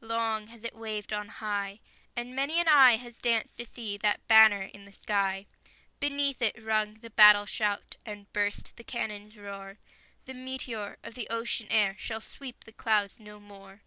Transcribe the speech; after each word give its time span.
Long 0.00 0.48
has 0.48 0.64
it 0.64 0.74
waved 0.74 1.12
on 1.12 1.28
high, 1.28 1.78
And 2.16 2.34
many 2.34 2.58
an 2.58 2.66
eye 2.66 2.96
has 2.96 3.14
danced 3.16 3.56
to 3.58 3.64
see 3.64 3.96
That 3.96 4.26
banner 4.26 4.62
in 4.64 4.86
the 4.86 4.92
sky; 4.92 5.46
Beneath 6.00 6.42
it 6.42 6.60
rung 6.60 6.94
the 6.94 7.10
battle 7.10 7.46
shout, 7.46 7.94
And 8.04 8.32
burst 8.32 8.74
the 8.74 8.82
cannon's 8.82 9.36
roar; 9.36 9.78
The 10.24 10.34
meteor 10.34 10.98
of 11.04 11.14
the 11.14 11.28
ocean 11.30 11.68
air 11.70 11.94
Shall 11.96 12.20
sweep 12.20 12.64
the 12.64 12.72
clouds 12.72 13.20
no 13.20 13.38
more! 13.38 13.82